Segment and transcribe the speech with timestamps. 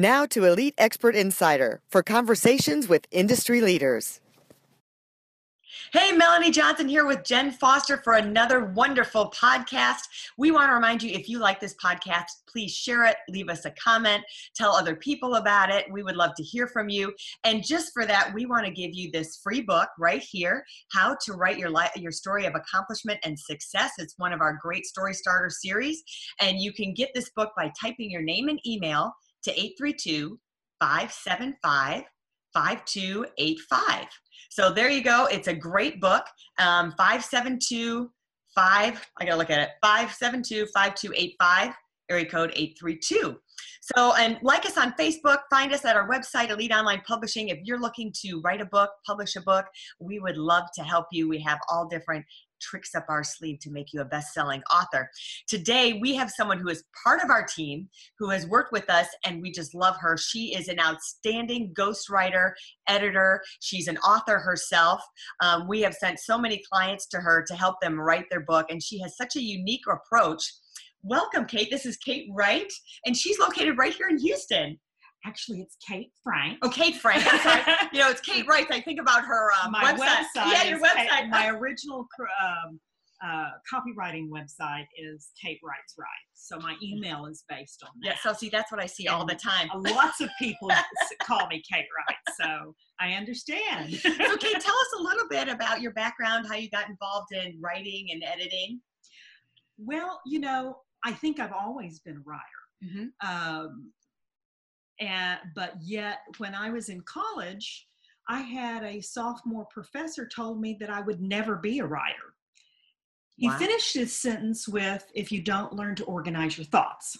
[0.00, 4.22] Now to Elite Expert Insider for conversations with industry leaders.
[5.92, 10.00] Hey, Melanie Johnson here with Jen Foster for another wonderful podcast.
[10.38, 13.66] We want to remind you if you like this podcast, please share it, leave us
[13.66, 14.24] a comment,
[14.56, 15.84] tell other people about it.
[15.92, 17.12] We would love to hear from you.
[17.44, 21.14] And just for that, we want to give you this free book right here How
[21.26, 23.92] to Write Your, Li- your Story of Accomplishment and Success.
[23.98, 26.02] It's one of our great story starter series.
[26.40, 29.12] And you can get this book by typing your name and email
[29.44, 30.38] to 832
[30.80, 32.04] 575
[32.52, 34.06] 5285.
[34.50, 35.26] So there you go.
[35.26, 36.24] It's a great book.
[36.58, 38.10] Um, 572
[38.54, 41.72] 5, I gotta look at it, 572 5285,
[42.10, 43.38] area code 832.
[43.96, 47.48] So, and like us on Facebook, find us at our website, Elite Online Publishing.
[47.48, 49.66] If you're looking to write a book, publish a book,
[50.00, 51.28] we would love to help you.
[51.28, 52.24] We have all different
[52.60, 55.10] tricks up our sleeve to make you a best selling author.
[55.48, 59.06] Today, we have someone who is part of our team who has worked with us,
[59.24, 60.16] and we just love her.
[60.16, 62.52] She is an outstanding ghostwriter,
[62.88, 63.42] editor.
[63.60, 65.00] She's an author herself.
[65.42, 68.66] Um, we have sent so many clients to her to help them write their book,
[68.70, 70.42] and she has such a unique approach.
[71.02, 71.70] Welcome, Kate.
[71.70, 72.70] This is Kate Wright,
[73.06, 74.78] and she's located right here in Houston.
[75.26, 76.58] Actually, it's Kate Frank.
[76.62, 77.22] Oh, Kate Frank.
[77.30, 77.76] I'm sorry.
[77.92, 78.66] you know, it's Kate Wright.
[78.70, 80.24] I think about her um, my website.
[80.34, 80.52] website.
[80.52, 81.28] Yeah, your website.
[81.30, 82.06] My original
[82.42, 82.80] um,
[83.22, 86.06] uh, copywriting website is Kate Writes Right.
[86.34, 88.08] So my email is based on that.
[88.08, 89.68] Yeah, so see, that's what I see all the time.
[89.74, 90.70] Lots of people
[91.22, 93.94] call me Kate Wright, so I understand.
[93.94, 97.58] so, Kate, tell us a little bit about your background, how you got involved in
[97.62, 98.80] writing and editing.
[99.76, 103.10] well, you know, I think I've always been a writer.
[103.22, 103.92] um,
[105.00, 107.88] and but yet when i was in college
[108.28, 112.34] i had a sophomore professor told me that i would never be a writer.
[113.36, 113.56] He Wow.
[113.56, 117.16] finished his sentence with if you don't learn to organize your thoughts.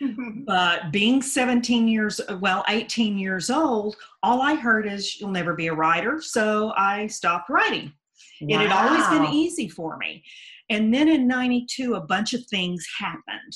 [0.46, 5.68] But being 17 years well 18 years old all i heard is you'll never be
[5.68, 6.20] a writer.
[6.20, 7.92] So i stopped writing.
[8.40, 10.24] It had always been easy for me.
[10.70, 13.52] And then in 92, a bunch of things happened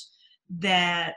[0.59, 1.15] that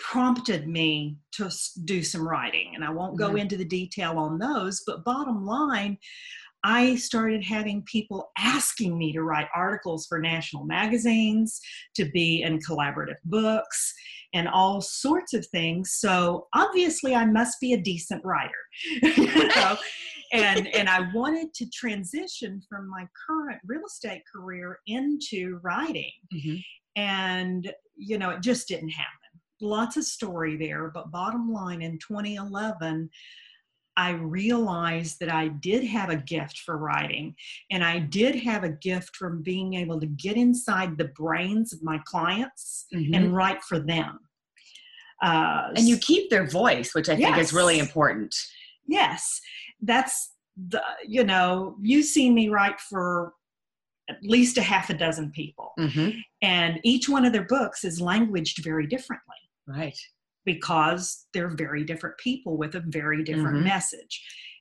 [0.00, 1.50] prompted me to
[1.84, 2.72] do some writing.
[2.74, 3.40] And I won't go Mhm.
[3.40, 5.98] into the detail on those, but bottom line,
[6.62, 11.58] I started having people asking me to write articles for national magazines,
[11.94, 13.94] to be in collaborative books,
[14.34, 15.94] and all sorts of things.
[15.94, 18.52] So obviously, I must be a decent writer.
[19.02, 19.76] you know?
[20.32, 26.62] and and I wanted to transition from my current real estate career into writing, Mhm.
[26.94, 29.19] and you know it just didn't happen.
[29.60, 33.10] Lots of story there, but bottom line, in 2011.
[33.96, 37.34] I realized that I did have a gift for writing,
[37.70, 41.82] and I did have a gift from being able to get inside the brains of
[41.82, 43.14] my clients Mhm.
[43.16, 44.20] and write for them.
[45.22, 48.34] Uh, and you keep their voice, which I think is really important.
[48.86, 49.40] yes
[49.82, 50.32] that's
[50.68, 53.34] the you know you see me write for
[54.08, 56.18] at least a half a dozen people Mm-hmm.
[56.42, 59.36] and each one of their books is languaged very differently
[59.70, 59.98] Right.
[60.46, 63.64] because they're very different people with a very different Mhm.
[63.64, 64.14] message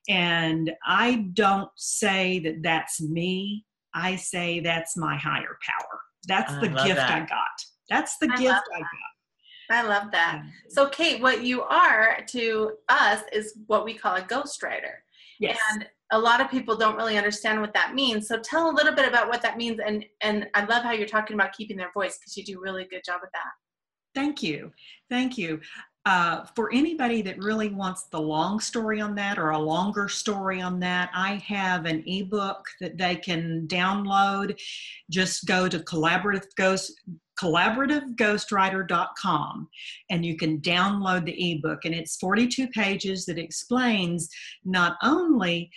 [0.09, 6.59] and i don't say that that's me i say that's my higher power that's I
[6.61, 7.11] the gift that.
[7.11, 7.55] i got
[7.89, 8.89] that's the I gift love i got
[9.71, 10.41] I love that.
[10.69, 14.95] So, Kate, what you are to us is what we call a ghostwriter.
[15.39, 18.27] yes And a lot of people don't really understand what that means.
[18.27, 19.79] So, tell a little bit about what that means.
[19.79, 22.61] And, and I love how you're talking about keeping their voice because you do a
[22.61, 23.51] really good job with that.
[24.15, 24.71] Thank you.
[25.09, 25.61] Thank you.
[26.05, 30.61] Uh, for anybody that really wants the long story on that or a longer story
[30.61, 34.59] on that, I have an ebook that they can download.
[35.09, 36.93] Just go to collaborative ghost
[37.39, 39.69] collaborativeghostwriter.com
[40.09, 44.29] and you can download the ebook and it's 42 pages that explains
[44.65, 45.69] not only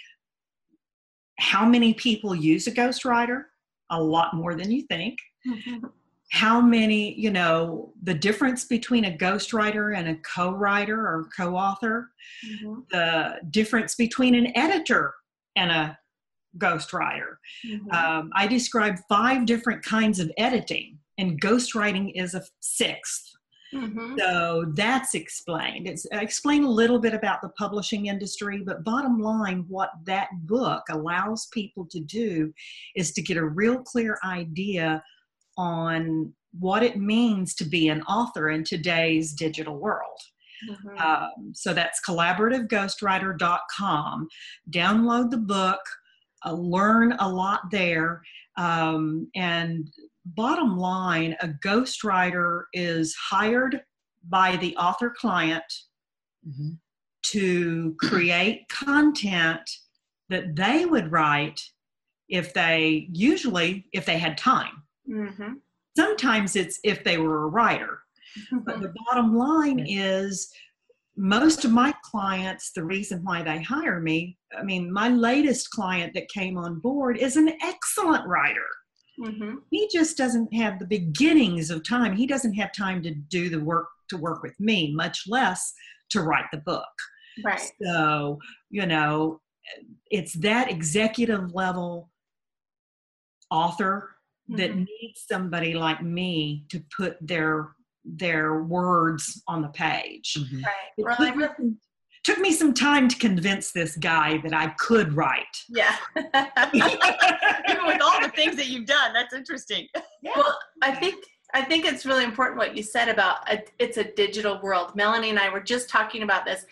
[1.38, 3.44] how many people use a ghostwriter
[3.90, 5.16] a lot more than you think
[6.32, 12.10] how many, you know, the difference between a ghostwriter and a co-writer or co-author,
[12.42, 15.12] Mhm, the difference between an editor
[15.56, 15.98] and a
[16.56, 17.36] ghostwriter.
[17.66, 17.92] mhm.
[17.92, 23.30] Um, I describe five different kinds of editing, and ghostwriting is a sixth.
[23.74, 24.18] Mhm.
[24.18, 25.86] So that's explained.
[25.86, 30.28] It's I explain a little bit about the publishing industry, but bottom line, what that
[30.46, 32.54] book allows people to do
[32.96, 35.02] is to get a real clear idea
[35.56, 40.18] on what it means to be an author in today's digital world.
[40.68, 41.00] Mhm.
[41.00, 44.28] Um, so that's collaborativeghostwriter.com.
[44.70, 45.80] Download the book,
[46.44, 48.22] uh, learn a lot there.
[48.56, 49.92] Um, and
[50.24, 53.82] bottom line, a ghostwriter is hired
[54.28, 55.64] by the author client
[56.46, 56.78] Mhm.
[57.22, 59.68] to create content
[60.28, 61.60] that they would write
[62.28, 65.60] if they usually if they had time Mhm.
[65.96, 68.00] sometimes it's if they were a writer
[68.64, 70.50] but the bottom line is
[71.16, 76.14] most of my clients the reason why they hire me i mean my latest client
[76.14, 78.66] that came on board is an excellent writer
[79.18, 79.56] Mhm.
[79.70, 83.60] he just doesn't have the beginnings of time he doesn't have time to do the
[83.60, 85.74] work to work with me much less
[86.10, 86.88] to write the book
[87.44, 87.70] Right.
[87.82, 88.38] so
[88.70, 89.40] you know
[90.10, 92.10] it's that executive level
[93.50, 94.11] author
[94.48, 94.86] that Mhm.
[95.00, 97.70] needs somebody like me to put their
[98.04, 100.34] their words on the page.
[100.36, 100.64] Mhm.
[100.64, 100.74] Right.
[100.98, 101.78] It took, me some,
[102.24, 105.56] took me some time to convince this guy that I could write.
[105.68, 105.96] yeah.
[106.16, 109.86] Even with all the things that you've done, that's interesting.
[110.22, 111.24] Well, I think
[111.54, 114.96] I think it's really important what you said about a, it's a digital world.
[114.96, 116.64] Melanie and I were just talking about this.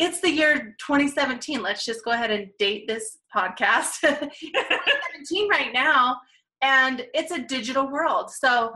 [0.00, 1.62] It's the year 2017.
[1.62, 4.00] Let's just go ahead and date this podcast.
[4.02, 6.20] 2017 right now,
[6.62, 8.30] and it's a digital world.
[8.30, 8.72] So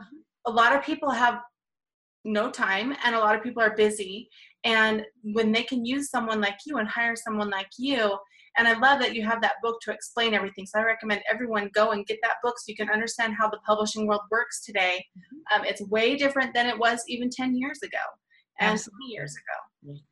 [0.47, 1.41] a lot of people have
[2.25, 4.29] no time, and a lot of people are busy.
[4.65, 8.19] And when they can use someone like you and hire someone like you,
[8.57, 10.67] and I love that you have that book to explain everything.
[10.67, 13.59] So I recommend everyone go and get that book so you can understand how the
[13.65, 15.05] publishing world works today.
[15.55, 17.99] Um, it's way different than it was even 10 years ago
[18.59, 19.68] and 20 years ago.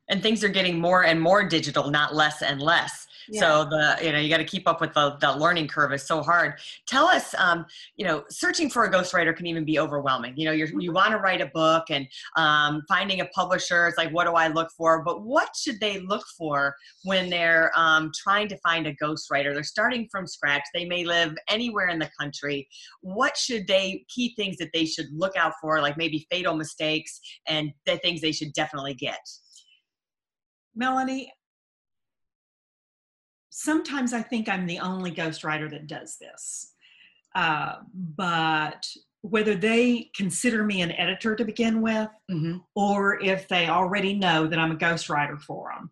[0.09, 3.07] And things are getting more and more digital, not less and less.
[3.33, 6.03] So the you know you got to keep up with the the learning curve is
[6.03, 6.53] so hard.
[6.85, 7.65] Tell us, um,
[7.97, 10.33] you know, searching for a ghostwriter can even be overwhelming.
[10.37, 13.87] You know, you're, you want to write a book and um, finding a publisher.
[13.87, 15.03] It's like, what do I look for?
[15.03, 19.53] But what should they look for when they're um, trying to find a ghostwriter?
[19.53, 20.63] They're starting from scratch.
[20.73, 22.67] They may live anywhere in the country.
[23.01, 27.19] What should they key things that they should look out for, like maybe fatal mistakes
[27.47, 29.19] and the things they should definitely get?
[30.77, 31.33] Melanie,
[33.49, 36.73] sometimes I think I'm the only ghostwriter that does this.
[37.35, 38.87] Uh, but
[39.21, 42.57] whether they consider me an editor to begin with, Mm-hmm.
[42.75, 45.89] or if they already know that I'm a ghostwriter for them,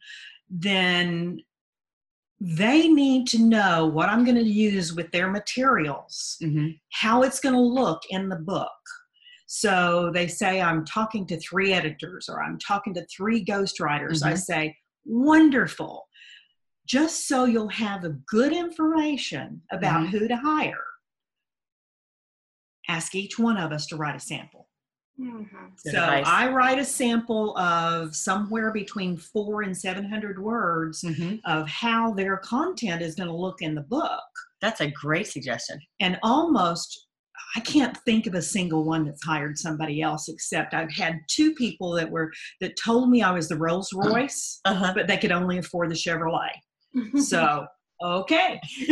[0.49, 1.39] then
[2.39, 6.69] they need to know what I'm going to use with their materials, Mm-hmm.
[6.91, 8.69] how it's going to look in the book.
[9.47, 14.23] So they say, I'm talking to three editors or I'm talking to three ghostwriters.
[14.23, 14.39] I Mhm.
[14.39, 16.07] say, wonderful.
[16.85, 20.09] Just so you'll have a good information about Mhm.
[20.09, 20.83] who to hire,
[22.87, 24.69] ask each one of us to write a sample.
[25.19, 25.71] Mhm.
[25.77, 26.25] So advice.
[26.27, 31.37] I write a sample of somewhere between four and 700 words Mm-hmm.
[31.45, 34.23] of how their content is going to look in the book.
[34.61, 35.79] That's a great suggestion.
[35.99, 37.07] And almost,
[37.55, 41.53] I can't think of a single one that's hired somebody else except I've had two
[41.55, 44.93] people that were that told me I was the Rolls Royce, Uh-huh.
[44.95, 46.51] but they could only afford the Chevrolet.
[47.21, 47.65] So,
[48.03, 48.59] okay.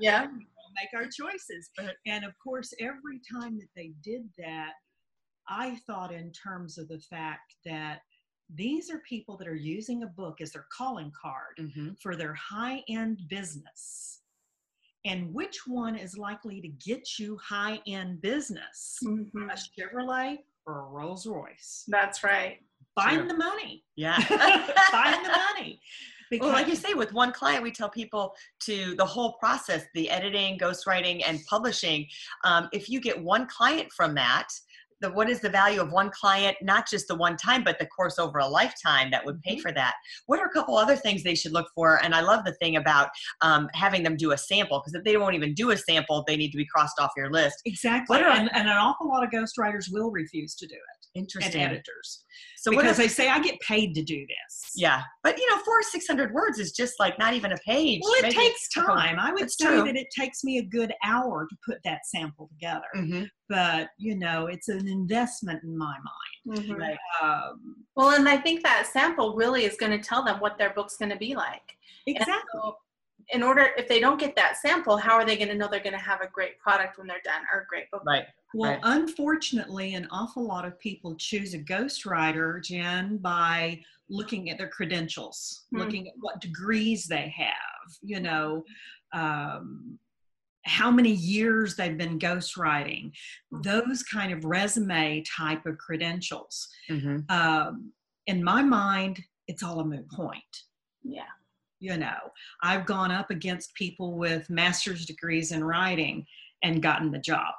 [0.00, 0.26] yeah.
[0.26, 1.70] we'll make our choices.
[2.06, 4.72] And of course, every time that they did that,
[5.48, 8.00] I thought in terms of the fact that
[8.54, 11.90] these are people that are using a book as their calling card Mm-hmm.
[12.00, 14.20] for their high end business.
[15.06, 18.98] And which one is likely to get you high end business?
[19.04, 19.30] Mhm.
[19.34, 21.84] A Chevrolet or a Rolls Royce?
[21.86, 22.58] That's right.
[22.96, 23.28] Find True.
[23.28, 23.84] the money.
[23.94, 24.16] Yeah.
[24.90, 25.80] Find the money.
[26.40, 30.10] well, like you say, with one client, we tell people to the whole process the
[30.10, 32.08] editing, ghostwriting, and publishing.
[32.44, 34.48] Um, if you get one client from that,
[35.00, 37.86] the, what is the value of one client, not just the one time, but the
[37.86, 39.60] course over a lifetime that would pay Mhm.
[39.62, 39.94] for that?
[40.26, 42.02] What are a couple other things they should look for?
[42.02, 43.10] And I love the thing about
[43.42, 46.36] um, having them do a sample because if they won't even do a sample, they
[46.36, 47.60] need to be crossed off your list.
[47.64, 48.18] Exactly.
[48.18, 51.60] Are- and, and an awful lot of ghostwriters will refuse to do it, Interesting.
[51.62, 52.24] editors.
[52.58, 54.72] So what because if, they say, I get paid to do this.
[54.74, 57.56] yeah, but you know, four or six hundred words is just like not even a
[57.58, 58.00] page.
[58.02, 59.18] Well, it Maybe- takes time.
[59.20, 59.84] I would say true.
[59.84, 62.84] that it takes me a good hour to put that sample together.
[62.96, 63.28] Mhm.
[63.48, 66.58] But, you know, it's an investment in my mind.
[66.66, 66.78] Mhm.
[66.78, 66.98] Right.
[67.22, 70.70] Um, Well, and I think that sample really is going to tell them what their
[70.70, 71.76] book's going to be like.
[72.06, 72.44] Exactly.
[72.52, 72.78] so
[73.30, 75.80] in order if they don't get that sample how are they going to know they're
[75.80, 78.70] going to have a great product when they're done or a great book right Well,
[78.74, 78.80] Right.
[78.84, 85.64] unfortunately, an awful lot of people choose a ghostwriter, Jen, by looking at their credentials,
[85.72, 85.78] Hmm.
[85.78, 88.64] looking at what degrees they have, you know,
[89.12, 89.98] um,
[90.66, 93.12] how many years they've been ghostwriting,
[93.62, 96.68] those kind of resume type of credentials.
[96.88, 97.92] hmm Um,
[98.26, 100.42] in my mind, it's all a moot point.
[101.02, 101.22] Yeah.
[101.78, 102.32] You know
[102.62, 106.24] i've gone up against people with master's degrees in writing
[106.62, 107.52] and gotten the job.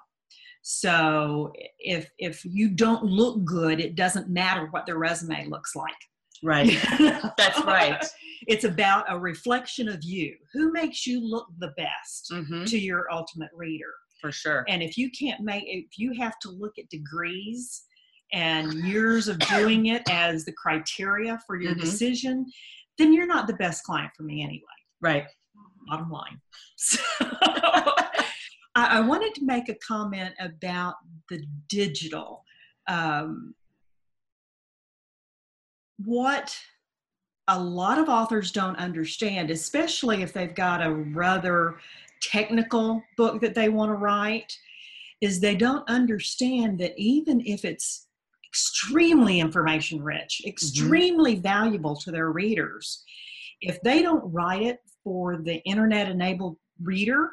[0.63, 6.01] So if if you don't look good it doesn't matter what their resume looks like
[6.43, 6.77] right.
[7.37, 8.03] That's right.
[8.47, 10.35] It's about a reflection of you.
[10.53, 13.93] Who makes you look the best hmm to your ultimate reader?
[14.21, 14.65] For sure.
[14.67, 17.83] And if you can't make if you have to look at degrees
[18.33, 21.81] and years of doing it as the criteria for your Mhm.
[21.81, 22.45] decision
[22.97, 24.63] then you're not the best client for me anyway.
[25.01, 25.25] Right.
[25.87, 26.41] Bottom line.
[26.77, 26.99] So,
[28.75, 30.95] I, I wanted to make a comment about
[31.29, 32.43] the digital.
[32.87, 33.55] Um,
[35.97, 36.55] what
[37.47, 41.77] a lot of authors don't understand, especially if they've got a rather
[42.21, 44.57] technical book that they want to write,
[45.21, 48.07] is they don't understand that even if it's
[48.45, 50.49] extremely information rich, mm-hmm.
[50.49, 53.03] extremely valuable to their readers,
[53.61, 57.31] if they don't write it for the internet enabled reader,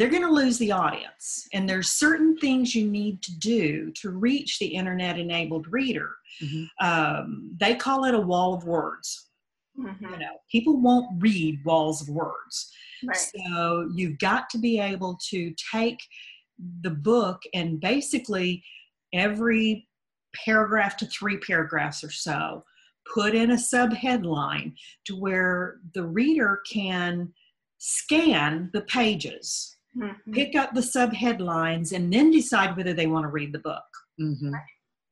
[0.00, 1.46] they're going to lose the audience.
[1.52, 6.16] And there's certain things you need to do to reach the internet enabled reader.
[6.42, 6.68] Mhm.
[6.80, 9.28] Um, they call it a wall of words.
[9.78, 10.00] Mhm.
[10.00, 12.72] You know, people won't read walls of words.
[13.02, 16.00] right So you've got to be able to take
[16.82, 18.64] the book and basically
[19.12, 19.86] every
[20.34, 22.64] paragraph to three paragraphs or so
[23.12, 27.34] put in a sub headline to where the reader can
[27.78, 30.32] scan the pages, Mhm.
[30.32, 33.84] pick up the subheadlines, and then decide whether they want to read the book.
[34.18, 34.54] hmm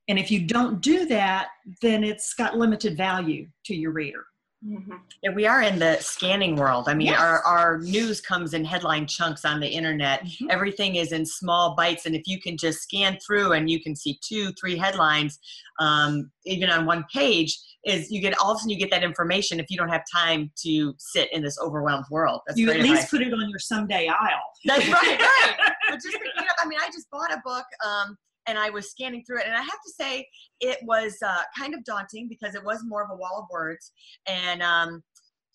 [0.08, 1.48] And if you don't do that,
[1.82, 4.24] then it's got limited value to your reader.
[4.66, 5.00] Mhm.
[5.22, 6.88] Yeah, we are in the scanning world.
[6.88, 7.20] I mean, Yes.
[7.20, 10.24] our, our news comes in headline chunks on the internet.
[10.24, 10.50] Mhm.
[10.50, 13.94] Everything is in small bites, and if you can just scan through and you can
[13.94, 15.38] see two, three headlines,
[15.78, 19.04] um, even on one page, is you get all of a sudden you get that
[19.04, 22.40] information if you don't have time to sit in this overwhelmed world.
[22.48, 23.10] That's You at least advice.
[23.10, 24.42] put it on your someday aisle.
[24.64, 25.56] That's right, right.
[25.88, 26.56] But just picking up.
[26.62, 29.54] I mean, I just bought a book um, and I was scanning through it, and
[29.54, 30.26] I have to say
[30.60, 33.92] it was uh, kind of daunting because it was more of a wall of words,
[34.26, 35.02] and um,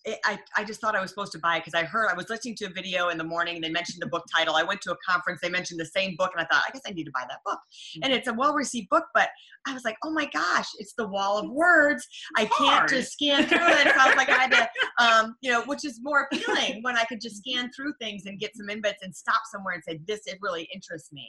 [0.04, 2.14] it, I I just thought I was supposed to buy it because I heard I
[2.14, 3.56] was listening to a video in the morning.
[3.56, 4.54] And they mentioned the book title.
[4.54, 5.40] I went to a conference.
[5.42, 7.38] They mentioned the same book, and I thought I guess I need to buy that
[7.44, 7.58] book.
[8.02, 9.28] And it's a well received book, but
[9.66, 12.06] I was like, oh my gosh, it's the wall of words.
[12.36, 13.94] I can't just scan through it.
[13.94, 16.96] So I was like, I had to, um, you know, which is more appealing when
[16.96, 20.00] I could just scan through things and get some inbits and stop somewhere and say,
[20.06, 21.26] this it really interests me.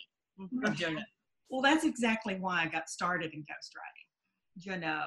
[0.65, 1.05] I'm doing it.
[1.49, 4.07] Well, that's exactly why I got started in ghostwriting.
[4.55, 5.05] You know,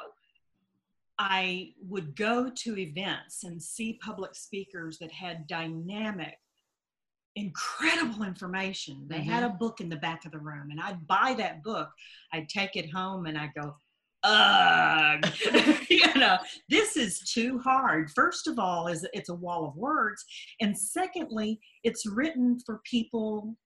[1.19, 6.39] I would go to events and see public speakers that had dynamic,
[7.35, 9.07] incredible information.
[9.09, 9.55] They had mm-hmm.
[9.55, 11.89] a book in the back of the room, and I'd buy that book.
[12.33, 13.75] I'd take it home and I'd go,
[14.23, 15.27] ugh,
[15.91, 18.11] you know, this is too hard.
[18.13, 20.25] First of all, is it's a wall of words,
[20.61, 23.57] and secondly, it's written for people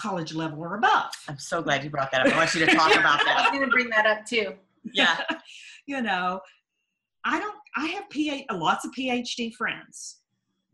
[0.00, 1.12] college level or above.
[1.28, 2.32] I'm so glad you brought that up.
[2.32, 3.36] I want you to talk about that.
[3.38, 4.54] I was going to bring that up too.
[4.92, 5.20] Yeah.
[5.86, 6.40] you know,
[7.24, 7.54] I don't.
[7.76, 10.16] I have PhD, uh, lots of PhD friends.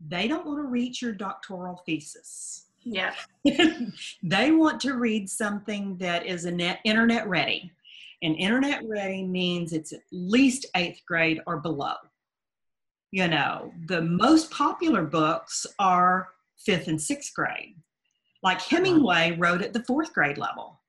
[0.07, 2.67] They don't want to read your doctoral thesis.
[2.83, 3.13] Yeah.
[4.23, 7.71] they want to read something that is a net, internet ready,
[8.21, 11.95] and internet ready means it's at least eighth grade or below.
[13.11, 17.75] You know, the most popular books are fifth and sixth grade.
[18.47, 20.81] Like Hemingway wrote at the fourth grade level.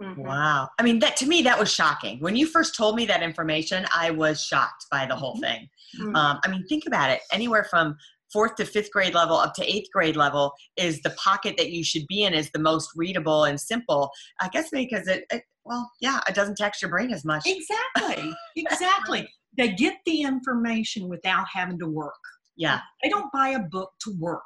[0.00, 0.18] Mhm.
[0.18, 0.68] Wow.
[0.78, 2.20] I mean, that to me, that was shocking.
[2.20, 5.68] When you first told me that information, I was shocked by the whole thing.
[5.98, 6.16] Mhm.
[6.16, 7.20] Um, I mean, think about it.
[7.32, 7.96] Anywhere from
[8.32, 11.82] fourth to fifth grade level up to eighth grade level is the pocket that you
[11.82, 14.12] should be in is the most readable and simple.
[14.40, 17.42] I guess because it, it well, yeah, it doesn't tax your brain as much.
[17.44, 18.32] Exactly.
[18.56, 19.28] Exactly.
[19.58, 22.14] they get the information without having to work.
[22.56, 22.80] Yeah.
[23.02, 24.42] They don't buy a book to work.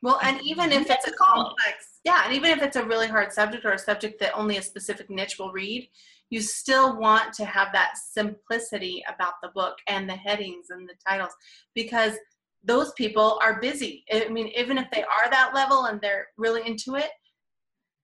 [0.00, 3.32] Well, and even if it's a complex, yeah, and even if it's a really hard
[3.32, 5.88] subject or a subject that only a specific niche will read,
[6.30, 10.94] you still want to have that simplicity about the book and the headings and the
[11.06, 11.32] titles
[11.74, 12.12] because
[12.62, 14.04] those people are busy.
[14.12, 17.10] I mean, even if they are that level and they're really into it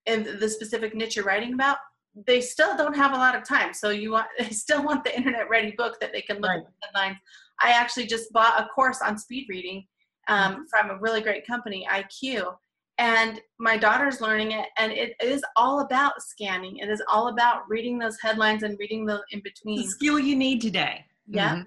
[0.06, 1.78] and the specific niche you're writing about,
[2.26, 3.74] they still don't have a lot of time.
[3.74, 6.58] So you want they still want the internet ready book that they can look Right.
[6.58, 7.18] at the headlines.
[7.60, 9.86] I actually just bought a course on speed reading
[10.28, 12.54] um, from a really great company, IQ.
[12.99, 16.78] And my daughter's learning it, and it is all about scanning.
[16.78, 19.76] It is all about reading those headlines and reading the in between.
[19.83, 21.04] The skill you need today.
[21.26, 21.57] Yeah.
[21.57, 21.66] Mhm.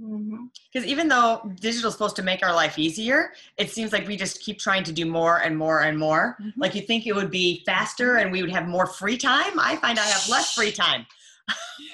[0.00, 4.06] hmm Because even though digital is supposed to make our life easier, it seems like
[4.06, 6.36] we just keep trying to do more and more and more.
[6.40, 6.52] Mhm.
[6.56, 9.58] Like you think it would be faster and we would have more free time.
[9.58, 11.06] I find I have less free time.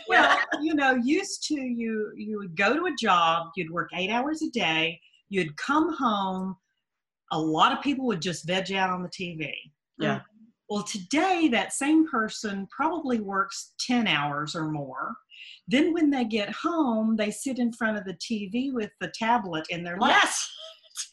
[0.09, 4.11] Well, you know, used to you you would go to a job, you'd work eight
[4.11, 5.01] hours a day,
[5.35, 6.57] you'd come home.
[7.33, 9.53] A lot of people would just veg out on the TV.
[9.99, 10.21] Yeah.
[10.71, 15.15] Well, today that same person probably works 10 hours or more.
[15.67, 19.67] Then when they get home, they sit in front of the TV with the tablet
[19.71, 20.23] in their lap.
[20.23, 20.51] Yes,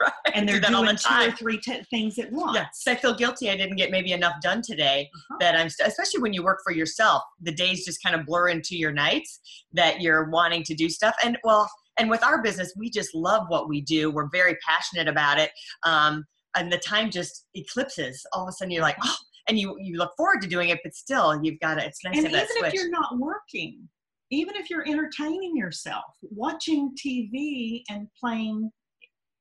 [0.01, 0.11] right.
[0.35, 2.55] And they're all doing the two or three t- things at once.
[2.55, 3.49] Yes, I feel guilty.
[3.49, 5.09] I didn't get maybe enough done today.
[5.13, 5.37] Uh-huh.
[5.39, 8.49] That I'm, st- especially when you work for yourself, the days just kind of blur
[8.49, 9.41] into your nights.
[9.73, 13.45] That you're wanting to do stuff, and well, and with our business, we just love
[13.50, 14.12] what we do.
[14.12, 15.51] We're very passionate about it,
[15.83, 18.25] um, and the time just eclipses.
[18.33, 19.15] All of a sudden, you're like, oh,
[19.48, 21.86] and you you look forward to doing it, but still, you've got to.
[21.86, 23.88] It's nice and to even that if you're not working
[24.31, 28.71] even if you're entertaining yourself watching tv and playing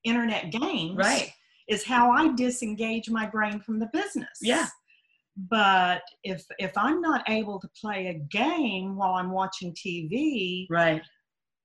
[0.05, 1.31] internet games Right.
[1.69, 4.67] is how i disengage my brain from the business Yeah.
[5.37, 11.03] but if if i'm not able to play a game while i'm watching tv Right.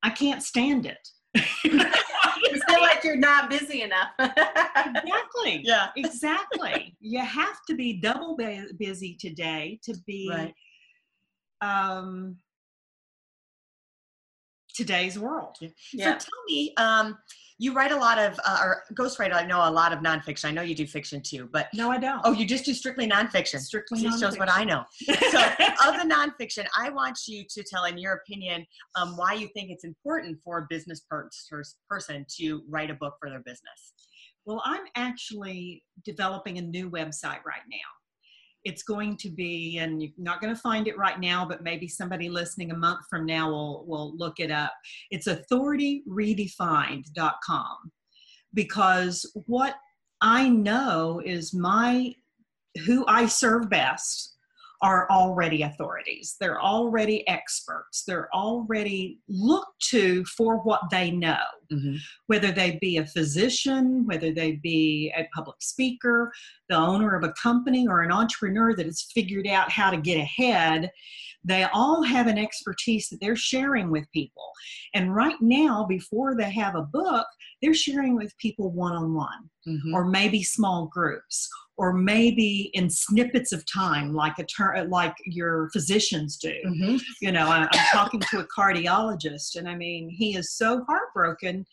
[0.06, 1.04] I can't stand it
[1.64, 4.10] You feel like you're not busy enough.
[4.20, 5.88] exactly Yeah.
[5.98, 10.54] exactly you have to be double bu- busy today to be Right.
[11.62, 12.38] um
[14.74, 15.56] today's world
[15.94, 16.18] yeah.
[16.18, 17.18] So tell me, um,
[17.58, 19.34] you write a lot of, uh, or ghostwriter.
[19.34, 20.46] I know a lot of nonfiction.
[20.46, 23.08] I know you do fiction too, but no i don't oh, you just do strictly
[23.08, 23.60] nonfiction.
[23.60, 24.50] strictly See, shows what.
[24.52, 24.84] I know.
[25.06, 25.42] So,
[25.88, 29.72] of the nonfiction, I want you to tell, in your opinion, um, why you think
[29.72, 31.30] it's important for a business per-
[31.90, 33.94] person to write a book for their business.
[34.46, 37.90] Well, I'm actually developing a new website right now.
[38.66, 41.88] It's going to be, and you're not going to find it right now, but maybe
[41.88, 44.74] somebody listening a month from now will, will look it up.
[45.12, 47.78] It's authorityredefined.com
[48.54, 49.76] because what
[50.22, 52.14] I know is my,
[52.86, 54.35] who I serve best
[54.82, 56.36] are already authorities.
[56.40, 58.04] They're already experts.
[58.06, 61.38] They're already looked to for what they know
[61.72, 61.96] mm-hmm.
[62.28, 66.32] whether they be a physician, whether they be a public speaker,
[66.70, 70.18] the owner of a company, or an entrepreneur that has figured out how to get
[70.18, 70.92] ahead,
[71.46, 74.44] they all have an expertise that they're sharing with people.
[74.96, 77.28] And right now, before they have a book,
[77.62, 79.50] they're sharing with people one on one,
[79.94, 85.70] or maybe small groups, or maybe in snippets of time, like a ter- like your
[85.72, 87.02] physicians do Mhm.
[87.22, 91.66] you know I, i'm talking to a cardiologist and i mean he is so heartbroken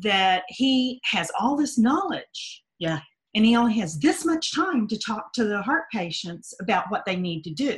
[0.00, 3.00] that he has all this knowledge Yeah.
[3.34, 7.04] and he only has this much time to talk to the heart patients about what
[7.04, 7.76] they need to do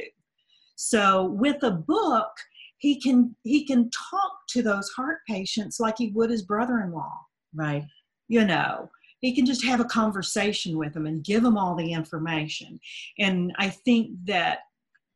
[0.88, 2.30] so with a book
[2.78, 7.18] he can he can talk to those heart patients like he would his brother-in-law
[7.54, 7.84] Right.
[8.28, 11.92] you know he can just have a conversation with them and give them all the
[11.92, 12.78] information
[13.18, 14.58] and i think that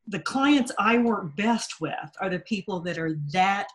[0.07, 3.68] the clients i work best with are the people that are that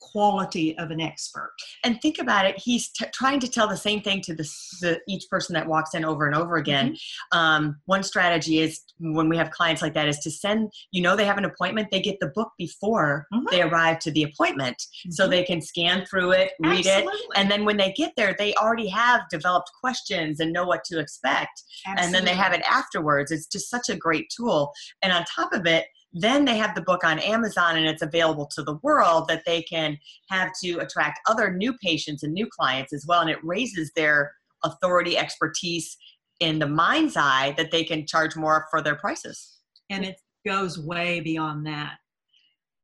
[0.00, 1.52] quality of an expert
[1.84, 2.58] And think about it.
[2.58, 4.48] He's t- trying to tell the same thing to the,
[4.80, 6.96] the each person that walks in over and over again.
[7.32, 10.72] Um, one strategy is when we have clients like that is to send.
[10.92, 11.88] You know, they have an appointment.
[11.90, 13.50] They get the book before Mhm.
[13.50, 14.80] they arrive to the appointment,
[15.10, 15.30] so Mhm.
[15.30, 17.06] they can scan through it, read it,
[17.36, 20.98] and then when they get there, they already have developed questions and know what to
[20.98, 21.62] expect.
[21.86, 23.30] And then they have it afterwards.
[23.30, 24.72] It's just such a great tool.
[25.02, 28.46] And on top of it, then they have the book on Amazon and it's available
[28.54, 29.98] to the world that they can
[30.30, 33.20] have to attract other new patients and new clients as well.
[33.20, 34.32] And it raises their
[34.64, 35.96] authority expertise
[36.40, 39.58] in the mind's eye that they can charge more for their prices.
[39.90, 40.16] and it
[40.46, 41.96] goes way beyond that.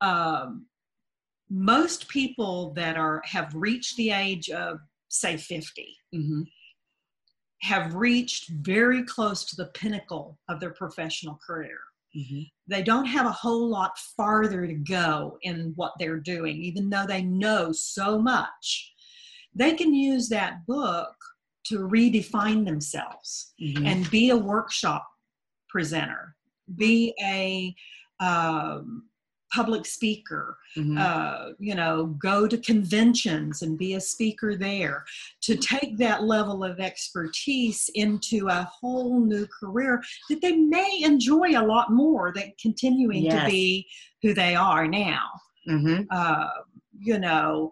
[0.01, 0.67] Um,
[1.51, 6.43] most people that are have reached the age of say 50 Mm-hmm.
[7.63, 11.79] have reached very close to the pinnacle of their professional career.
[12.17, 12.43] Mm-hmm.
[12.69, 17.07] They don't have a whole lot farther to go in what they're doing, even though
[17.07, 18.93] they know so much.
[19.55, 21.15] They can use that book
[21.67, 23.87] to redefine themselves Mm-hmm.
[23.87, 25.07] and be a workshop
[25.69, 26.37] presenter,
[26.77, 27.75] be a
[28.25, 29.09] um,
[29.55, 30.99] public speaker, Mm-hmm.
[30.99, 35.05] uh, you know, go to conventions and be a speaker there.
[35.43, 41.51] To take that level of expertise into a whole new career that they may enjoy
[41.57, 43.45] a lot more than continuing Yes.
[43.45, 43.87] to be
[44.23, 45.27] who they are now.
[45.69, 46.03] mm-hmm.
[46.11, 46.49] Uh,
[47.01, 47.71] you know,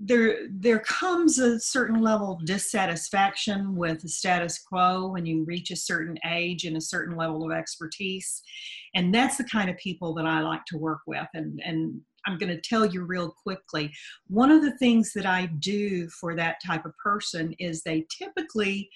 [0.00, 5.70] there there comes a certain level of dissatisfaction with the status quo when you reach
[5.70, 8.42] a certain age and a certain level of expertise.
[8.94, 11.28] And that's the kind of people that i like to work with.
[11.34, 13.92] And and i'm going to tell you real quickly
[14.28, 18.88] one of the things that i do for that type of person is they typically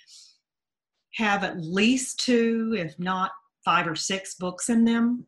[1.14, 3.30] have at least two if not
[3.68, 5.26] five or six books in them.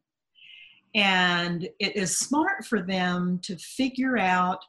[0.94, 4.60] And it is smart for them to figure out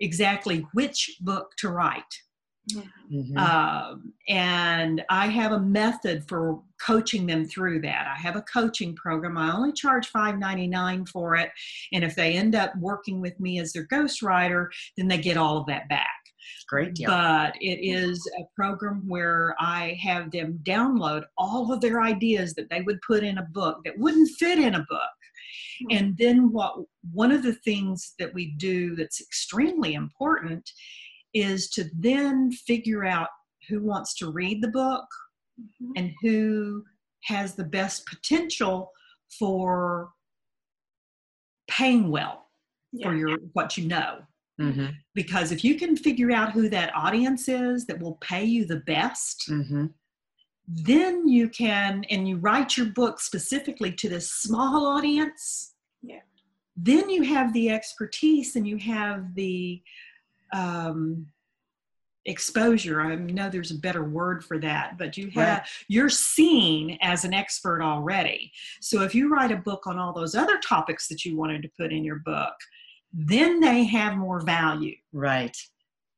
[0.00, 2.02] exactly which book to write.
[2.74, 3.38] Mm-hmm.
[3.38, 8.08] Um, and I have a method for coaching them through that.
[8.12, 9.38] I have a coaching program.
[9.38, 11.50] I only charge $5.99 for it.
[11.92, 15.58] And if they end up working with me as their ghostwriter, then they get all
[15.58, 16.08] of that back.
[16.68, 17.08] Great deal.
[17.08, 22.68] But it is a program where I have them download all of their ideas that
[22.70, 25.00] they would put in a book that wouldn't fit in a book.
[25.90, 26.74] And then what
[27.12, 30.68] one of the things that we do that's extremely important
[31.34, 33.28] is to then figure out
[33.68, 35.04] who wants to read the book
[35.60, 35.92] mm-hmm.
[35.96, 36.82] and who
[37.24, 38.90] has the best potential
[39.38, 40.10] for
[41.68, 42.46] paying well
[42.92, 43.08] yeah.
[43.08, 44.18] for your what you know.
[44.60, 44.86] Mm-hmm.
[45.14, 48.80] Because if you can figure out who that audience is that will pay you the
[48.86, 49.86] best, mm-hmm
[50.68, 55.74] then you can and you write your book specifically to this small audience.
[56.02, 56.20] Yeah.
[56.76, 59.80] Then you have the expertise and you have the
[60.52, 61.26] um,
[62.26, 63.00] exposure.
[63.00, 65.68] I know there's a better word for that but you have right.
[65.88, 68.50] you're seen as an expert already.
[68.80, 71.70] So if you write a book on all those other topics that you wanted to
[71.78, 72.54] put in your book
[73.12, 74.96] then they have more value.
[75.12, 75.56] Right.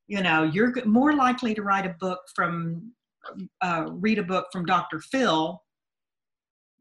[0.07, 2.91] You know you're more likely to write a book from
[3.61, 4.99] uh, read a book from Dr.
[4.99, 5.61] Phil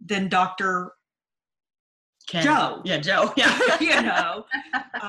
[0.05, 0.93] than Dr.
[2.29, 2.45] Ken.
[2.45, 2.83] Joe.
[2.85, 3.33] Yeah, Joe.
[3.37, 5.09] Yeah, you know, uh,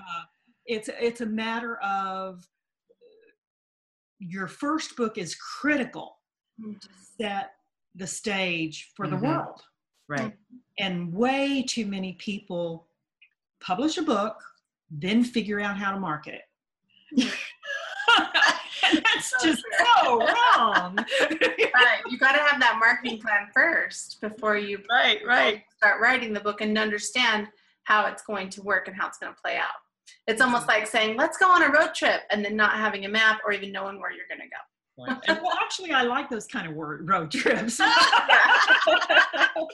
[0.66, 2.44] it's it's a matter of
[4.20, 6.18] your first book is critical
[6.62, 6.74] mm-hmm.
[6.74, 6.88] to
[7.20, 7.52] set
[7.96, 9.16] the stage for mm-hmm.
[9.16, 9.62] the world.
[10.08, 10.34] Right.
[10.80, 12.88] And way too many people
[13.62, 14.36] publish a book,
[14.90, 17.34] then figure out how to market it.
[19.20, 19.64] that's so just
[20.04, 20.96] so wrong.
[21.22, 22.02] right.
[22.10, 25.64] You got to have that marketing plan first before you right, right.
[25.78, 27.48] start writing the book and understand
[27.84, 29.68] how it's going to work and how it's going to play out.
[30.28, 30.82] It's almost mm-hmm.
[30.82, 33.52] like saying, let's go on a road trip and then not having a map or
[33.52, 34.62] even knowing where you're going to go.
[35.28, 37.80] And, well, actually, I like those kind of word, road trips.
[37.80, 39.70] well,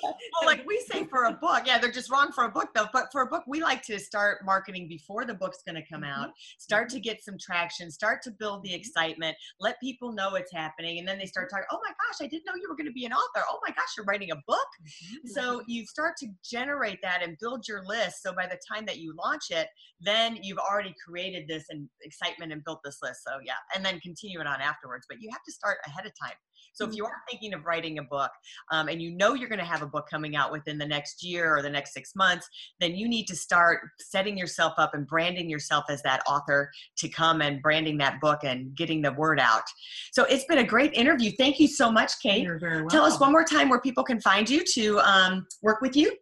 [0.45, 2.87] like we say for a book, yeah, they're just wrong for a book though.
[2.91, 6.01] But for a book, we like to start marketing before the book's going to come
[6.01, 6.21] mm-hmm.
[6.21, 10.51] out, start to get some traction, start to build the excitement, let people know it's
[10.51, 11.65] happening, and then they start talking.
[11.71, 13.45] Oh my gosh, I didn't know you were going to be an author.
[13.49, 14.67] Oh my gosh, you're writing a book.
[14.81, 15.27] Mm-hmm.
[15.27, 18.21] So you start to generate that and build your list.
[18.21, 19.67] So by the time that you launch it,
[20.01, 23.23] then you've already created this and excitement and built this list.
[23.23, 25.05] So yeah, and then continue it on afterwards.
[25.09, 26.35] But but you have to start ahead of time.
[26.73, 26.97] So if mm-hmm.
[26.97, 28.31] you are thinking of writing a book
[28.71, 31.23] um, and you know you're going to have a book coming out within the next
[31.23, 32.47] year or the next six months,
[32.81, 37.07] then you need to start setting yourself up and branding yourself as that author to
[37.07, 39.63] come and branding that book and getting the word out.
[40.11, 41.31] So it's been a great interview.
[41.37, 42.43] Thank you so much, Kate.
[42.43, 42.89] You're very welcome.
[42.89, 46.13] Tell us one more time where people can find you to um, work with you.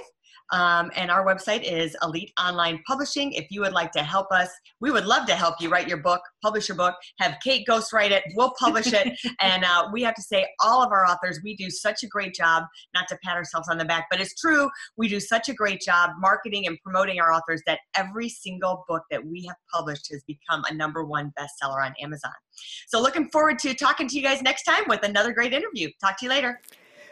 [0.53, 3.33] Um, and our website is Elite Online Publishing.
[3.33, 5.99] If you would like to help us, we would love to help you write your
[5.99, 9.17] book, publish your book, have Kate ghostwrite it, we'll publish it.
[9.41, 12.35] and uh, we have to say, all of our authors, we do such a great
[12.35, 12.65] job,
[12.95, 14.69] not to pat ourselves on the back, but it's true.
[14.97, 19.03] We do such a great job marketing and promoting our authors that every single book
[19.11, 22.33] that we have published has become a number one bestseller on Amazon.
[22.89, 25.89] So, looking forward to talking to you guys next time with another great interview.
[26.01, 26.61] Talk to you later.